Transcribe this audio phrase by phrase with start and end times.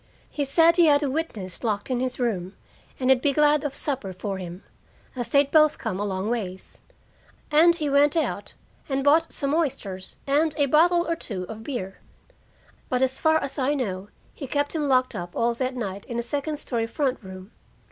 [0.31, 2.55] He said he had a witness locked in his room,
[2.99, 4.63] and he'd be glad of supper for him,
[5.15, 6.81] as they'd both come a long ways.
[7.51, 8.55] And he went out
[8.89, 11.99] and bought some oysters and a bottle or two of beer.
[12.89, 16.17] But as far as I know, he kept him locked up all that night in
[16.17, 17.51] the second story front room.